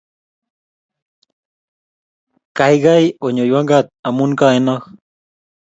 [2.57, 4.83] Kaikai onyoywa kat amu kaenok